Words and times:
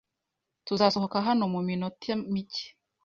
Tuzasohoka 0.65 1.17
hano 1.27 1.43
muminota 1.53 2.13
mike. 2.33 2.63